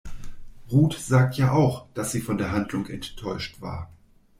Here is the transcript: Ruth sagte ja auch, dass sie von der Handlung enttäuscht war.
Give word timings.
Ruth 0.71 0.93
sagte 0.97 1.41
ja 1.41 1.51
auch, 1.51 1.85
dass 1.93 2.11
sie 2.11 2.21
von 2.21 2.39
der 2.39 2.51
Handlung 2.51 2.87
enttäuscht 2.87 3.61
war. 3.61 3.91